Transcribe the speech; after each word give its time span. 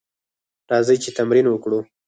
راځئ 0.69 0.95
چې 1.03 1.09
تمرین 1.17 1.45
وکړو: 1.49 1.79